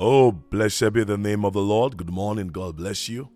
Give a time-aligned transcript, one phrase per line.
[0.00, 1.96] Oh, blessed be the name of the Lord.
[1.96, 2.46] Good morning.
[2.48, 3.30] God bless you.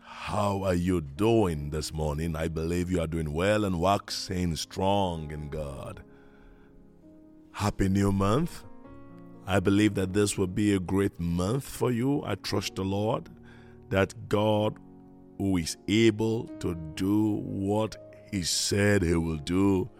[0.00, 2.36] How are you doing this morning?
[2.36, 6.04] I believe you are doing well and waxing strong in God.
[7.50, 8.62] Happy new month.
[9.44, 12.22] I believe that this will be a great month for you.
[12.24, 13.28] I trust the Lord
[13.88, 14.78] that God,
[15.38, 17.96] who is able to do what
[18.30, 19.90] He said He will do,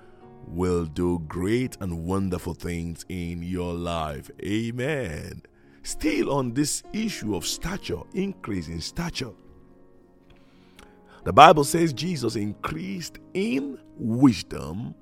[0.46, 4.30] will do great and wonderful things in your life.
[4.40, 5.42] Amen.
[5.84, 9.32] Still on this issue of stature, increase in stature.
[11.24, 14.94] The Bible says Jesus increased in wisdom,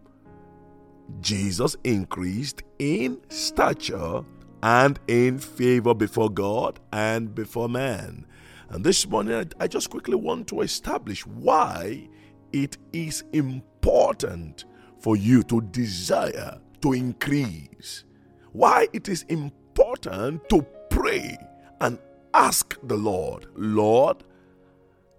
[1.20, 4.24] Jesus increased in stature
[4.64, 8.26] and in favor before God and before man.
[8.68, 12.08] And this morning, I just quickly want to establish why
[12.52, 14.64] it is important
[14.98, 18.04] for you to desire to increase.
[18.50, 19.61] Why it is important
[20.02, 21.36] to pray
[21.80, 21.98] and
[22.34, 24.24] ask the Lord, Lord,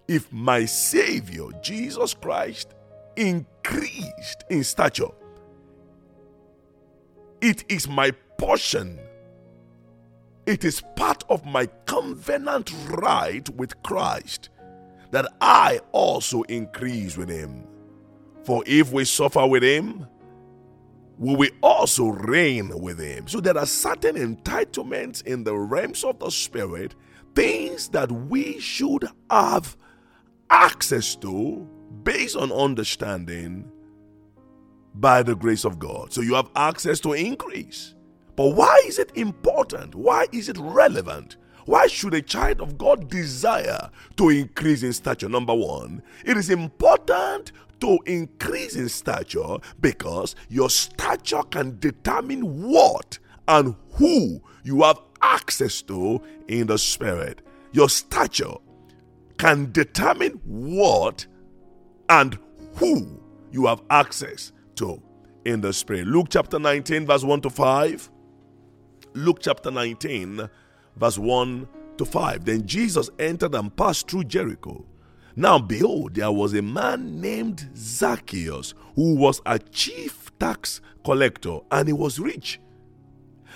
[0.08, 2.74] if my Savior, Jesus Christ,
[3.16, 5.12] increased in stature,
[7.40, 8.98] it is my portion.
[10.46, 14.50] It is part of my covenant right with Christ
[15.10, 17.66] that I also increase with Him.
[18.44, 20.06] For if we suffer with him,
[21.18, 23.28] we will also reign with him.
[23.28, 26.94] So there are certain entitlements in the realms of the spirit,
[27.34, 29.76] things that we should have
[30.50, 31.68] access to
[32.02, 33.70] based on understanding
[34.94, 36.12] by the grace of God.
[36.12, 37.94] So you have access to increase.
[38.36, 39.94] But why is it important?
[39.94, 41.36] Why is it relevant?
[41.66, 45.28] Why should a child of God desire to increase in stature?
[45.28, 47.52] Number one, it is important
[47.84, 55.82] to increase in stature because your stature can determine what and who you have access
[55.82, 56.18] to
[56.48, 57.42] in the spirit.
[57.72, 58.54] Your stature
[59.36, 61.26] can determine what
[62.08, 62.38] and
[62.76, 63.20] who
[63.52, 65.02] you have access to
[65.44, 66.06] in the spirit.
[66.06, 68.10] Luke chapter 19, verse 1 to 5.
[69.12, 70.48] Luke chapter 19,
[70.96, 71.68] verse 1
[71.98, 72.44] to 5.
[72.46, 74.86] Then Jesus entered and passed through Jericho.
[75.36, 81.88] Now, behold, there was a man named Zacchaeus who was a chief tax collector and
[81.88, 82.60] he was rich.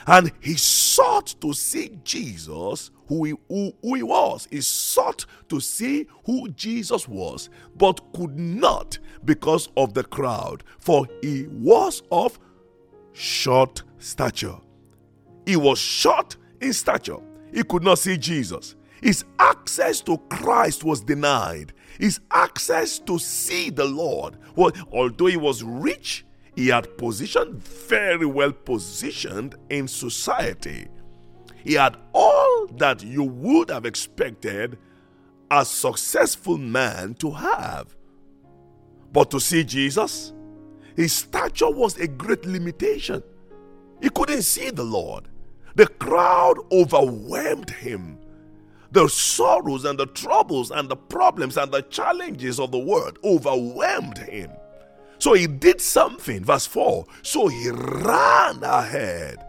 [0.06, 4.48] And he sought to see Jesus, who he, who, who he was.
[4.50, 11.06] He sought to see who Jesus was, but could not because of the crowd, for
[11.20, 12.38] he was of
[13.12, 14.56] short stature.
[15.46, 17.18] He was short in stature.
[17.52, 18.76] He could not see Jesus.
[19.02, 21.72] His access to Christ was denied.
[21.98, 24.36] His access to see the Lord.
[24.56, 30.88] Well, although he was rich, he had position very well positioned in society.
[31.64, 34.78] He had all that you would have expected
[35.50, 37.96] a successful man to have.
[39.12, 40.32] But to see Jesus,
[40.96, 43.22] his stature was a great limitation.
[44.02, 45.28] He couldn't see the Lord.
[45.74, 48.18] The crowd overwhelmed him.
[48.90, 54.18] The sorrows and the troubles and the problems and the challenges of the world overwhelmed
[54.18, 54.50] him.
[55.18, 56.44] So he did something.
[56.44, 59.44] Verse 4 So he ran ahead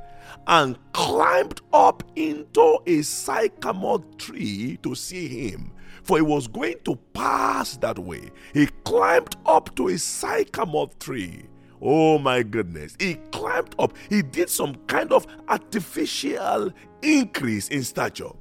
[0.48, 5.72] and climbed up into a sycamore tree to see him.
[6.04, 8.32] For he was going to pass that way.
[8.54, 11.46] He climbed up to a sycamore tree.
[11.82, 12.98] Oh my goodness.
[13.00, 13.94] He climbed up.
[14.10, 18.32] He did some kind of artificial increase in stature.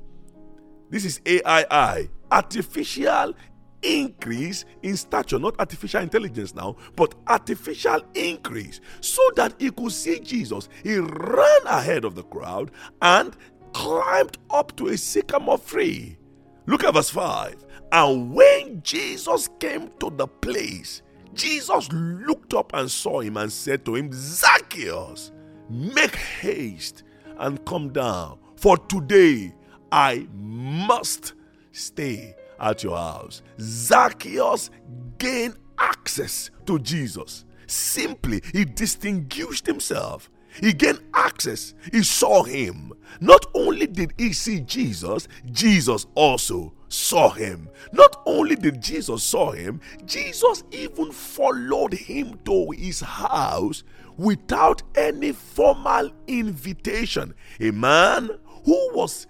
[0.91, 3.34] This is AII, artificial
[3.82, 10.19] increase in stature, not artificial intelligence now, but artificial increase, so that he could see
[10.21, 10.69] Jesus.
[10.82, 12.71] He ran ahead of the crowd
[13.03, 13.37] and
[13.72, 16.19] climbed up to a sycamore tree.
[16.66, 17.66] Look at verse 5.
[17.93, 21.03] And when Jesus came to the place,
[21.34, 25.32] Jesus looked up and saw him and said to him, Zacchaeus,
[25.71, 27.04] make haste
[27.38, 29.54] and come down, for today
[29.90, 31.34] I must
[31.72, 33.42] stay at your house.
[33.60, 34.70] Zacchaeus
[35.18, 37.44] gained access to Jesus.
[37.66, 40.30] Simply, he distinguished himself.
[40.60, 41.74] He gained access.
[41.92, 42.92] He saw him.
[43.20, 47.68] Not only did he see Jesus, Jesus also saw him.
[47.92, 53.84] Not only did Jesus saw him, Jesus even followed him to his house
[54.16, 57.34] without any formal invitation.
[57.60, 58.30] A man
[58.64, 59.26] who was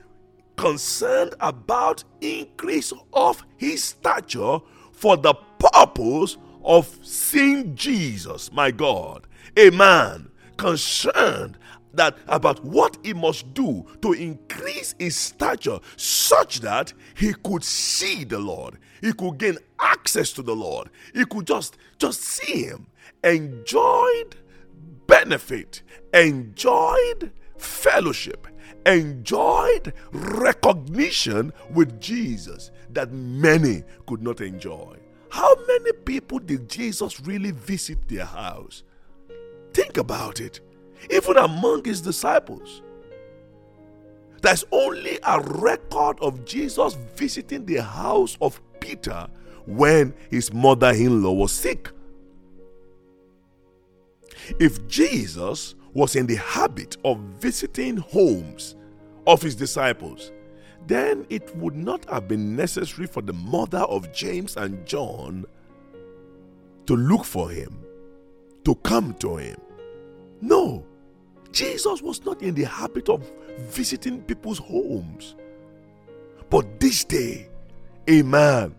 [0.58, 4.58] concerned about increase of his stature
[4.92, 9.26] for the purpose of seeing Jesus, my God.
[9.56, 11.56] A man concerned
[11.94, 18.24] that about what he must do to increase his stature such that he could see
[18.24, 18.78] the Lord.
[19.00, 20.90] He could gain access to the Lord.
[21.14, 22.88] He could just just see him.
[23.24, 24.36] Enjoyed
[25.06, 25.82] benefit,
[26.12, 28.46] enjoyed fellowship,
[28.86, 34.96] enjoyed recognition with Jesus that many could not enjoy.
[35.30, 38.82] How many people did Jesus really visit their house?
[39.72, 40.60] Think about it.
[41.10, 42.82] Even among his disciples,
[44.40, 49.28] there's only a record of Jesus visiting the house of Peter
[49.66, 51.90] when his mother in law was sick.
[54.58, 58.76] If Jesus was in the habit of visiting homes
[59.26, 60.30] of his disciples,
[60.86, 65.44] then it would not have been necessary for the mother of James and John
[66.86, 67.84] to look for him,
[68.64, 69.60] to come to him.
[70.40, 70.86] No,
[71.50, 73.28] Jesus was not in the habit of
[73.58, 75.34] visiting people's homes.
[76.48, 77.48] But this day,
[78.06, 78.72] a man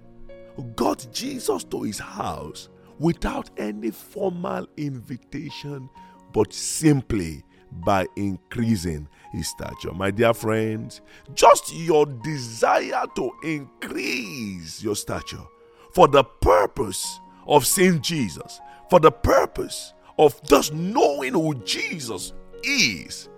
[0.77, 5.89] got Jesus to his house without any formal invitation,
[6.33, 9.93] but simply by increasing his stature.
[9.93, 11.01] My dear friends,
[11.33, 15.43] just your desire to increase your stature
[15.91, 18.59] for the purpose of seeing Jesus,
[18.89, 22.33] for the purpose of just knowing who Jesus
[22.63, 23.29] is,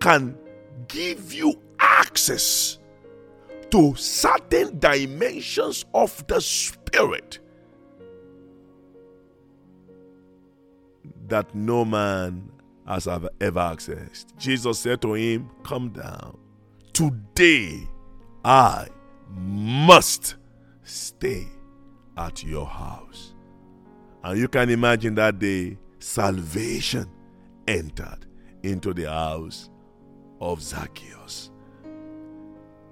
[0.00, 0.36] can
[0.88, 2.78] give you access
[3.70, 7.40] to certain dimensions of the Spirit
[11.28, 12.50] that no man
[12.86, 14.26] has ever accessed.
[14.38, 16.38] Jesus said to him, Come down.
[16.92, 17.88] Today
[18.44, 18.88] I
[19.30, 20.36] must
[20.84, 21.46] stay
[22.16, 23.34] at your house.
[24.22, 27.10] And you can imagine that day salvation
[27.66, 28.26] entered
[28.62, 29.70] into the house
[30.40, 31.50] of Zacchaeus.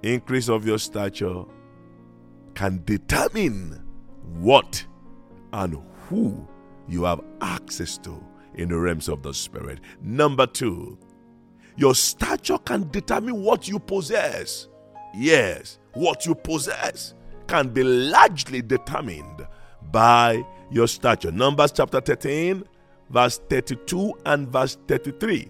[0.01, 1.43] Increase of your stature
[2.55, 3.81] can determine
[4.39, 4.85] what
[5.53, 5.77] and
[6.09, 6.47] who
[6.87, 8.23] you have access to
[8.55, 9.79] in the realms of the spirit.
[10.01, 10.97] Number two,
[11.75, 14.67] your stature can determine what you possess.
[15.15, 17.13] Yes, what you possess
[17.47, 19.45] can be largely determined
[19.91, 21.31] by your stature.
[21.31, 22.63] Numbers chapter 13,
[23.09, 25.49] verse 32 and verse 33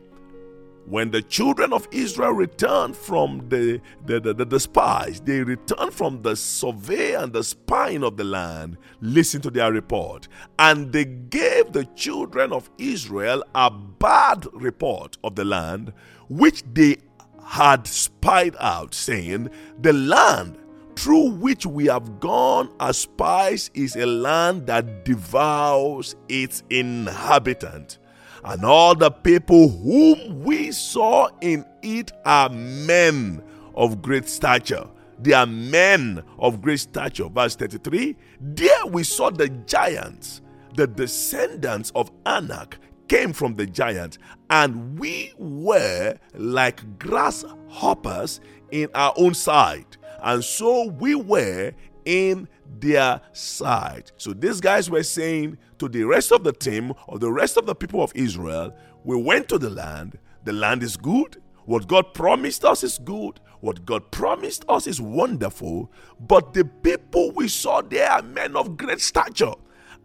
[0.85, 5.93] when the children of Israel returned from the, the, the, the, the, spies, they returned
[5.93, 8.77] from the survey and the spying of the land.
[9.01, 10.27] Listen to their report.
[10.59, 15.93] And they gave the children of Israel a bad report of the land
[16.27, 16.97] which they
[17.45, 19.49] had spied out, saying,
[19.81, 20.57] The land
[20.95, 27.97] through which we have gone as spies is a land that devours its inhabitants
[28.45, 33.41] and all the people whom we saw in it are men
[33.75, 34.87] of great stature.
[35.19, 37.29] They are men of great stature.
[37.29, 40.41] Verse 33 There we saw the giants,
[40.75, 44.17] the descendants of Anak came from the giants,
[44.49, 48.41] and we were like grasshoppers
[48.71, 49.97] in our own sight.
[50.21, 51.73] And so we were
[52.05, 52.47] in
[52.79, 54.11] their sight.
[54.17, 57.65] So these guys were saying to the rest of the team or the rest of
[57.65, 60.17] the people of Israel, we went to the land.
[60.43, 61.41] The land is good.
[61.65, 63.39] What God promised us is good.
[63.61, 65.91] What God promised us is wonderful.
[66.19, 69.53] But the people we saw there are men of great stature.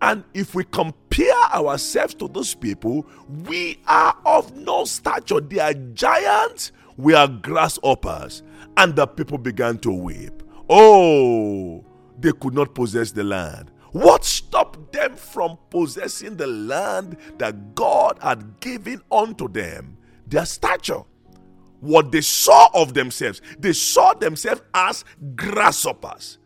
[0.01, 5.41] And if we compare ourselves to those people, we are of no stature.
[5.41, 8.45] They are giants, we are grasshoppers.
[8.77, 10.45] And the people began to weep.
[10.71, 11.85] Oh,
[12.19, 13.71] they could not possess the land.
[13.93, 19.97] What stopped them from possessing the land that God had given unto them?
[20.27, 21.03] Their stature.
[21.81, 25.05] What they saw of themselves, they saw themselves as
[25.37, 26.39] grasshoppers.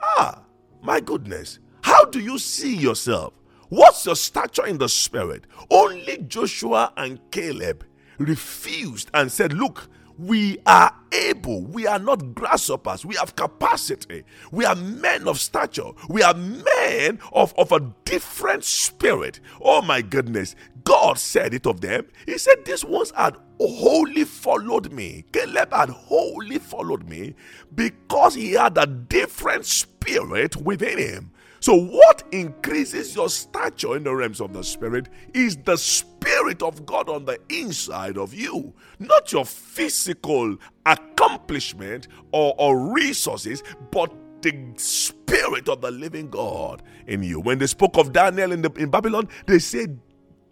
[0.00, 0.42] Ah,
[0.82, 1.58] my goodness.
[1.82, 3.34] How do you see yourself?
[3.70, 5.46] What's your stature in the spirit?
[5.70, 7.84] Only Joshua and Caleb
[8.18, 11.62] refused and said, Look, we are able.
[11.66, 13.04] We are not grasshoppers.
[13.04, 14.24] We have capacity.
[14.50, 15.90] We are men of stature.
[16.08, 19.40] We are men of, of a different spirit.
[19.60, 20.54] Oh my goodness.
[20.84, 22.06] God said it of them.
[22.26, 25.24] He said, These ones had wholly followed me.
[25.32, 27.34] Caleb had wholly followed me
[27.74, 31.30] because he had a different spirit within him.
[31.60, 36.13] So, what increases your stature in the realms of the Spirit is the Spirit
[36.62, 44.12] of God on the inside of you, not your physical accomplishment or, or resources, but
[44.42, 47.40] the Spirit of the living God in you.
[47.40, 49.98] When they spoke of Daniel in, the, in Babylon, they said,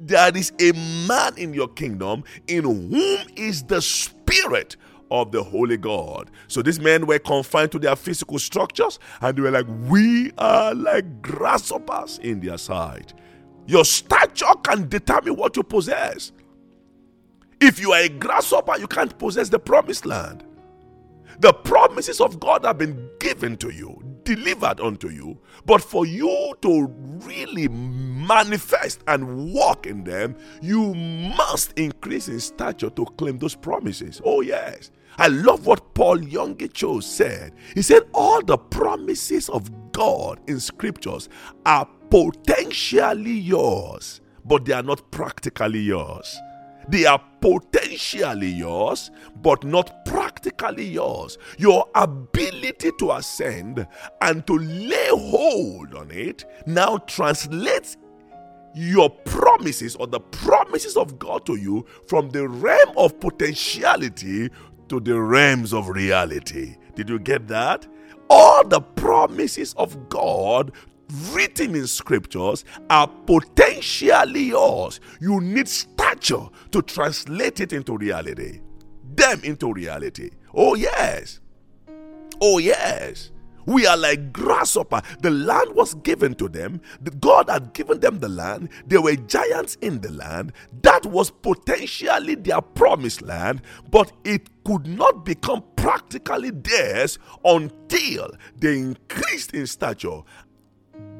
[0.00, 0.72] There is a
[1.06, 4.76] man in your kingdom in whom is the Spirit
[5.10, 6.30] of the Holy God.
[6.48, 10.74] So these men were confined to their physical structures and they were like, We are
[10.74, 13.12] like grasshoppers in their sight.
[13.66, 16.32] Your stature can determine what you possess.
[17.60, 20.44] If you are a grasshopper, you can't possess the promised land.
[21.38, 25.38] The promises of God have been given to you, delivered unto you.
[25.64, 26.86] But for you to
[27.24, 34.20] really manifest and walk in them, you must increase in stature to claim those promises.
[34.24, 34.90] Oh, yes.
[35.18, 37.52] I love what Paul Yonggi Cho said.
[37.74, 41.28] He said, All the promises of God in scriptures
[41.66, 46.38] are potentially yours, but they are not practically yours.
[46.86, 51.38] They are potentially yours, but not practically yours.
[51.56, 53.86] Your ability to ascend
[54.20, 57.96] and to lay hold on it now translates
[58.74, 64.50] your promises or the promises of God to you from the realm of potentiality
[64.90, 66.76] to the realms of reality.
[66.94, 67.86] Did you get that?
[68.28, 70.72] All the promises of God
[71.32, 75.00] written in scriptures are potentially yours.
[75.20, 78.60] You need stature to translate it into reality,
[79.14, 80.30] them into reality.
[80.54, 81.40] Oh, yes.
[82.40, 83.30] Oh, yes.
[83.64, 85.02] We are like grasshopper.
[85.20, 86.80] The land was given to them.
[87.20, 88.70] God had given them the land.
[88.86, 90.52] There were giants in the land.
[90.82, 98.78] That was potentially their promised land, but it could not become practically theirs until they
[98.78, 100.22] increased in stature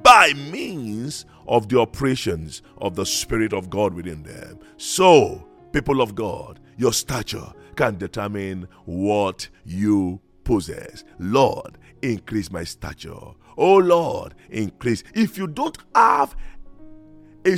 [0.03, 4.59] by means of the operations of the Spirit of God within them.
[4.77, 11.05] So, people of God, your stature can determine what you possess.
[11.19, 13.35] Lord, increase my stature.
[13.57, 15.05] Oh Lord, increase.
[15.15, 16.37] If you don't have
[17.45, 17.57] a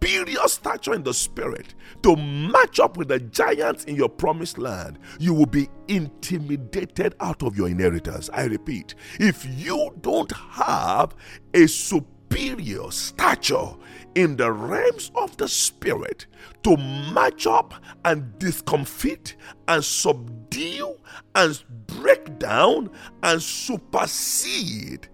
[0.00, 4.98] superior stature in the spirit to match up with the giants in your promised land,
[5.18, 8.30] you will be intimidated out of your inheritance.
[8.32, 11.14] I repeat, if you don't have
[11.54, 13.74] a superior stature
[14.14, 16.26] in the realms of the spirit
[16.62, 16.76] to
[17.12, 17.74] match up
[18.04, 19.36] and discomfit
[19.66, 20.96] and subdue
[21.34, 22.90] and break down
[23.22, 25.08] and supersede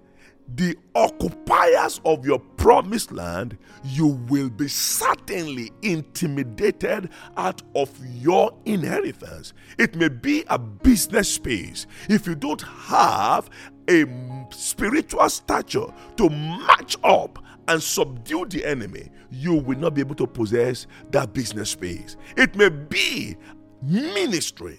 [0.48, 9.52] the occupiers of your promised land, you will be certainly intimidated out of your inheritance.
[9.78, 11.86] It may be a business space.
[12.08, 13.48] If you don't have
[13.88, 14.04] a
[14.50, 15.86] spiritual stature
[16.16, 21.32] to match up and subdue the enemy, you will not be able to possess that
[21.32, 22.16] business space.
[22.36, 23.36] It may be
[23.82, 24.78] ministry,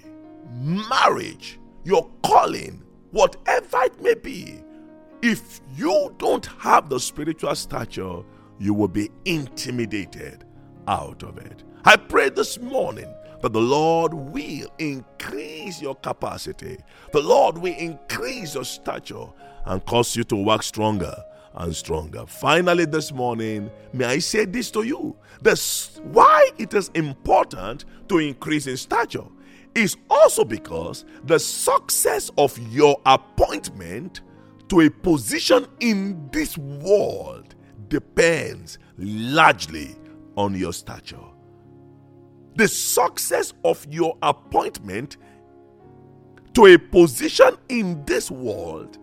[0.54, 4.62] marriage, your calling, whatever it may be
[5.26, 8.22] if you don't have the spiritual stature,
[8.60, 10.46] you will be intimidated
[10.88, 11.64] out of it.
[11.84, 16.78] I pray this morning that the Lord will increase your capacity.
[17.12, 19.26] The Lord will increase your stature
[19.66, 21.16] and cause you to work stronger
[21.56, 22.28] and stronger.
[22.28, 25.16] Finally, this morning, may I say this to you.
[25.42, 29.26] This why it is important to increase in stature
[29.74, 34.22] is also because the success of your appointment
[34.70, 37.56] to a position in this world
[37.88, 39.96] depends largely
[40.36, 41.18] on your stature.
[42.56, 45.18] The success of your appointment
[46.54, 48.98] to a position in this world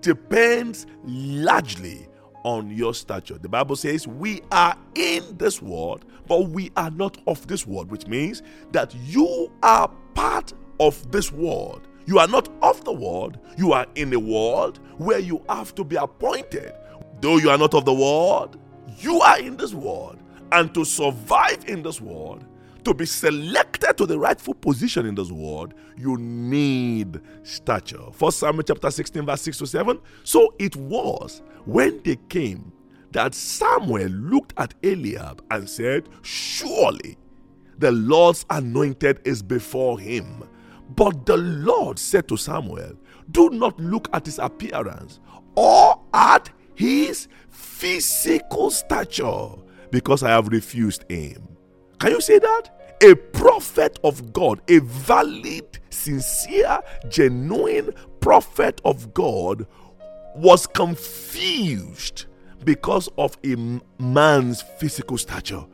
[0.00, 2.08] depends largely
[2.44, 3.38] on your stature.
[3.38, 7.90] The Bible says we are in this world, but we are not of this world,
[7.90, 8.42] which means
[8.72, 11.88] that you are part of this world.
[12.04, 15.84] You are not of the world, you are in a world where you have to
[15.84, 16.72] be appointed.
[17.20, 18.58] Though you are not of the world,
[18.98, 20.18] you are in this world.
[20.50, 22.44] And to survive in this world,
[22.84, 28.10] to be selected to the rightful position in this world, you need stature.
[28.12, 30.00] First Samuel chapter 16, verse 6 to 7.
[30.24, 32.72] So it was when they came
[33.12, 37.16] that Samuel looked at Eliab and said, Surely
[37.78, 40.44] the Lord's anointed is before him.
[40.96, 42.96] But the Lord said to Samuel,
[43.30, 45.20] Do not look at his appearance
[45.54, 49.48] or at his physical stature,
[49.90, 51.56] because I have refused him.
[51.98, 52.96] Can you say that?
[53.02, 59.66] A prophet of God, a valid, sincere, genuine prophet of God,
[60.34, 62.26] was confused
[62.64, 63.56] because of a
[64.00, 65.64] man's physical stature.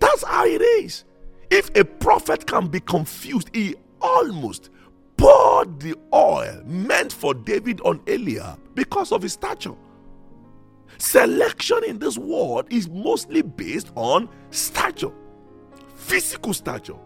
[0.00, 1.04] That's how it is.
[1.50, 4.70] If a prophet can be confused, he almost
[5.16, 9.74] poured the oil meant for David on Eliab because of his stature.
[10.98, 15.12] Selection in this world is mostly based on stature,
[15.96, 16.96] physical stature.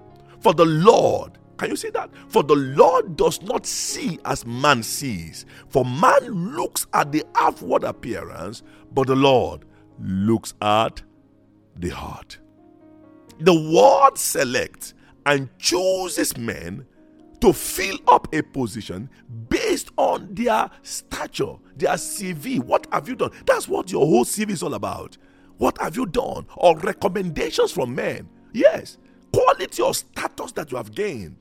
[0.40, 2.08] For the Lord Can you see that?
[2.28, 5.44] For the Lord does not see as man sees.
[5.68, 8.62] For man looks at the outward appearance,
[8.94, 9.66] but the Lord
[9.98, 11.02] looks at
[11.76, 12.38] the heart.
[13.40, 14.94] The word selects
[15.26, 16.86] and chooses men
[17.40, 19.08] to fill up a position
[19.48, 22.60] based on their stature, their CV.
[22.60, 23.30] What have you done?
[23.46, 25.16] That's what your whole CV is all about.
[25.58, 26.46] What have you done?
[26.56, 28.28] Or recommendations from men.
[28.52, 28.98] Yes,
[29.32, 31.36] quality or status that you have gained.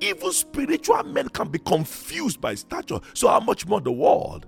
[0.00, 2.98] Even spiritual men can be confused by stature.
[3.14, 4.46] So, how much more the world?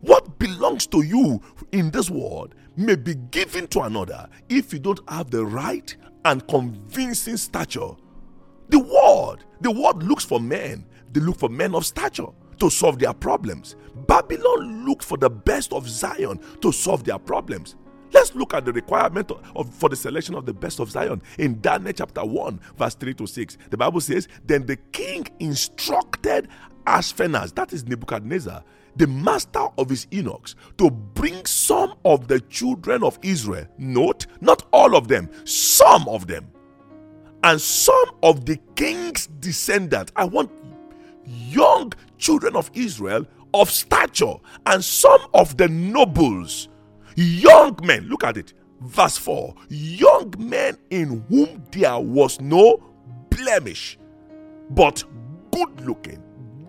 [0.00, 1.40] What belongs to you
[1.72, 6.46] in this world may be given to another if you don't have the right and
[6.48, 7.90] convincing stature.
[8.70, 10.86] The world, the world looks for men.
[11.12, 12.28] They look for men of stature
[12.60, 13.74] to solve their problems.
[14.06, 17.74] Babylon looked for the best of Zion to solve their problems.
[18.12, 21.20] Let's look at the requirement of, of, for the selection of the best of Zion
[21.38, 23.58] in Daniel chapter 1, verse 3 to 6.
[23.70, 26.48] The Bible says, Then the king instructed
[26.86, 28.62] Ashpenaz, that is Nebuchadnezzar,
[28.96, 33.66] the master of his eunuchs, to bring some of the children of Israel.
[33.78, 36.50] Note, not all of them, some of them.
[37.42, 40.12] And some of the king's descendants.
[40.16, 40.50] I want
[41.24, 44.34] young children of Israel of stature,
[44.66, 46.68] and some of the nobles
[47.16, 52.82] young men, look at it, verse 4 young men in whom there was no
[53.30, 53.98] blemish,
[54.70, 55.02] but
[55.50, 56.22] good looking,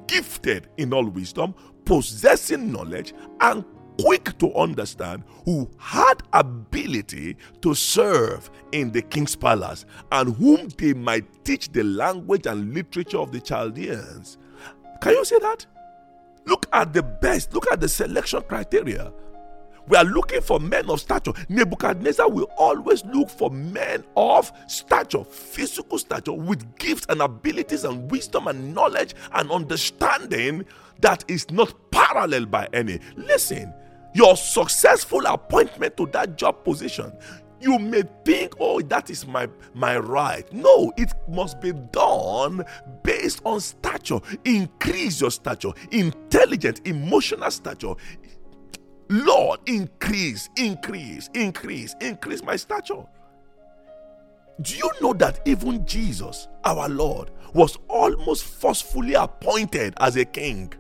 [0.08, 1.54] gifted in all wisdom,
[1.86, 3.64] possessing knowledge, and
[4.00, 10.94] quick to understand, who had ability to serve in the king's palace, and whom they
[10.94, 14.38] might teach the language and literature of the Chaldeans.
[15.02, 15.66] Can you see that?
[16.46, 19.12] Look at the best, look at the selection criteria.
[19.88, 21.34] We are looking for men of stature.
[21.50, 28.10] Nebuchadnezzar will always look for men of stature, physical stature, with gifts and abilities and
[28.10, 30.66] wisdom and knowledge and understanding
[31.00, 33.00] that is not paralleled by any.
[33.16, 33.74] Listen,
[34.14, 37.12] your successful appointment to that job position
[37.62, 40.52] you may think oh that is my my right.
[40.52, 42.66] No it must be done
[43.04, 44.20] based on stature.
[44.44, 45.72] Increase your stature.
[45.92, 47.94] Intelligent emotional stature.
[49.10, 53.04] Lord, increase, increase, increase, increase my stature.
[54.62, 60.74] Do you know that even Jesus, our Lord, was almost forcefully appointed as a king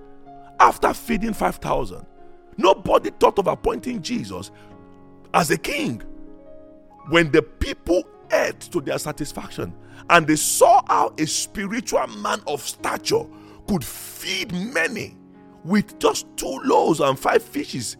[0.61, 2.05] after feeding 5,000?
[2.57, 4.51] Nobody thought of appointing Jesus
[5.33, 6.01] as a king.
[7.09, 9.73] When the people ate to their satisfaction
[10.09, 13.25] and they saw how a spiritual man of stature
[13.67, 15.17] could feed many
[15.63, 17.97] with just two loaves and five fishes,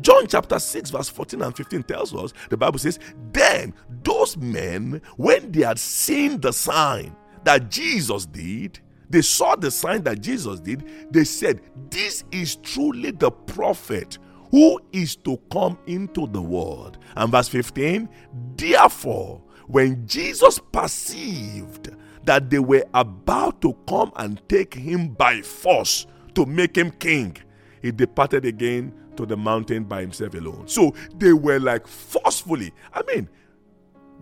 [0.00, 2.98] John chapter 6, verse 14 and 15 tells us the Bible says,
[3.32, 8.80] Then those men, when they had seen the sign that Jesus did,
[9.12, 14.18] they saw the sign that Jesus did, they said, This is truly the prophet
[14.50, 16.98] who is to come into the world.
[17.14, 18.08] And verse 15,
[18.56, 21.90] Therefore, when Jesus perceived
[22.24, 27.36] that they were about to come and take him by force to make him king,
[27.82, 30.68] he departed again to the mountain by himself alone.
[30.68, 33.28] So they were like forcefully, I mean,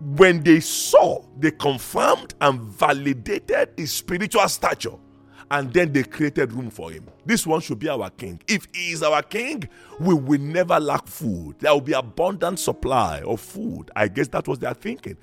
[0.01, 4.95] when they saw, they confirmed and validated his spiritual stature.
[5.51, 7.05] And then they created room for him.
[7.25, 8.39] This one should be our king.
[8.47, 9.67] If he is our king,
[9.99, 11.57] we will never lack food.
[11.59, 13.91] There will be abundant supply of food.
[13.95, 15.17] I guess that was their thinking.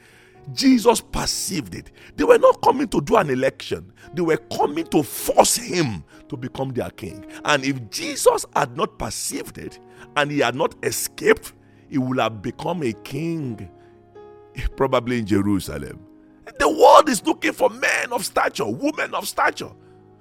[0.53, 1.91] Jesus perceived it.
[2.17, 6.37] They were not coming to do an election, they were coming to force him to
[6.37, 7.25] become their king.
[7.45, 9.79] And if Jesus had not perceived it
[10.17, 11.53] and he had not escaped,
[11.89, 13.69] he would have become a king,
[14.77, 16.01] probably in Jerusalem.
[16.59, 19.71] The world is looking for men of stature, women of stature.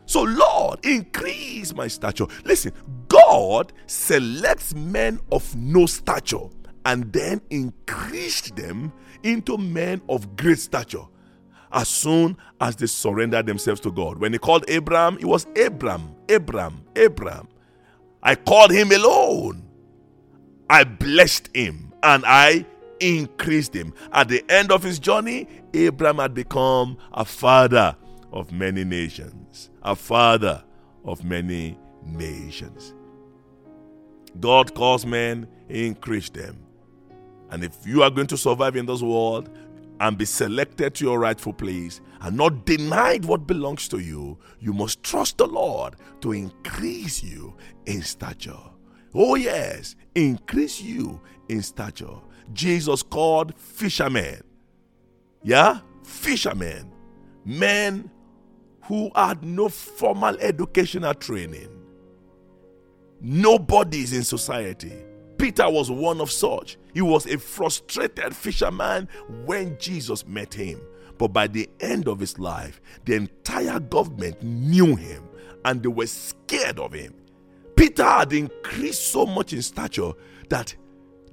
[0.06, 2.28] So, Lord, increase my stature.
[2.45, 2.71] Listen,
[3.08, 6.47] God selects men of no stature
[6.86, 11.04] and then increased them into men of great stature
[11.73, 14.17] as soon as they surrendered themselves to God.
[14.19, 17.50] When he called Abraham, it was Abram, Abram, Abram.
[18.23, 19.67] I called him alone.
[20.69, 22.65] I blessed him and I
[22.99, 23.93] increased him.
[24.12, 27.95] At the end of his journey, Abraham had become a father
[28.31, 29.69] of many nations.
[29.83, 30.63] A father
[31.05, 32.93] of many nations.
[34.39, 36.60] God calls men, he increase them.
[37.49, 39.49] And if you are going to survive in this world
[39.99, 44.73] and be selected to your rightful place and not denied what belongs to you, you
[44.73, 47.55] must trust the Lord to increase you
[47.86, 48.60] in stature.
[49.13, 52.19] Oh, yes, increase you in stature.
[52.53, 54.41] Jesus called fishermen.
[55.43, 55.79] Yeah?
[56.03, 56.91] Fishermen.
[57.45, 58.10] Men
[58.83, 61.69] who had no formal educational training.
[63.19, 64.93] Nobodies in society.
[65.38, 66.77] Peter was one of such.
[66.93, 69.07] He was a frustrated fisherman
[69.45, 70.81] when Jesus met him.
[71.17, 75.23] But by the end of his life, the entire government knew him
[75.65, 77.13] and they were scared of him.
[77.75, 80.12] Peter had increased so much in stature
[80.49, 80.75] that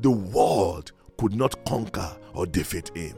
[0.01, 3.17] the world could not conquer or defeat him.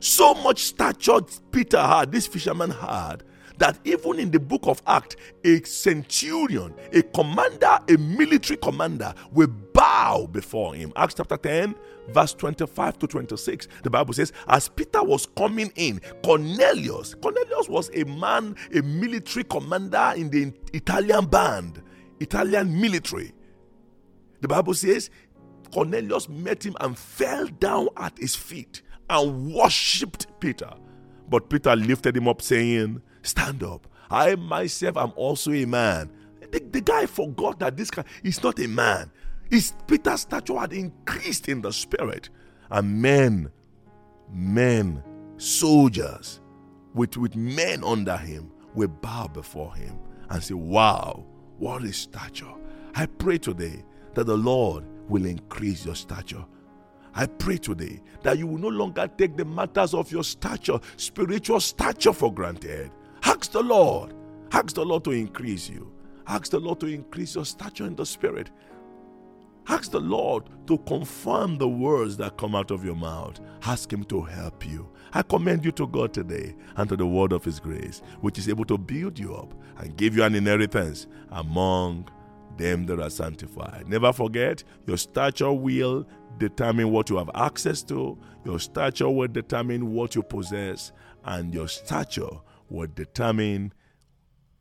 [0.00, 3.22] So much stature Peter had, this fisherman had,
[3.58, 9.48] that even in the book of Acts, a centurion, a commander, a military commander will
[9.72, 10.92] bow before him.
[10.96, 11.74] Acts chapter 10,
[12.08, 13.68] verse 25 to 26.
[13.82, 19.44] The Bible says, As Peter was coming in, Cornelius, Cornelius was a man, a military
[19.44, 21.82] commander in the Italian band,
[22.20, 23.32] Italian military.
[24.40, 25.10] The Bible says,
[25.74, 30.72] Cornelius met him and fell down at his feet and worshipped Peter.
[31.28, 33.88] But Peter lifted him up, saying, Stand up.
[34.08, 36.12] I myself am also a man.
[36.52, 39.10] The, the guy forgot that this guy is not a man.
[39.50, 42.28] His Peter's stature had increased in the spirit.
[42.70, 43.50] And men,
[44.32, 45.02] men,
[45.38, 46.40] soldiers,
[46.94, 49.98] with, with men under him, will bow before him
[50.30, 51.24] and say, Wow,
[51.58, 52.54] what is stature?
[52.94, 53.82] I pray today
[54.14, 56.44] that the Lord will increase your stature.
[57.14, 61.60] I pray today that you will no longer take the matters of your stature, spiritual
[61.60, 62.90] stature, for granted.
[63.22, 64.14] Ask the Lord.
[64.52, 65.92] Ask the Lord to increase you.
[66.26, 68.50] Ask the Lord to increase your stature in the spirit.
[69.68, 73.40] Ask the Lord to confirm the words that come out of your mouth.
[73.62, 74.88] Ask Him to help you.
[75.12, 78.48] I commend you to God today and to the word of His grace, which is
[78.48, 82.08] able to build you up and give you an inheritance among
[82.56, 83.88] them that are sanctified.
[83.88, 86.06] Never forget, your stature will
[86.38, 90.92] determine what you have access to, your stature will determine what you possess,
[91.24, 93.72] and your stature will determine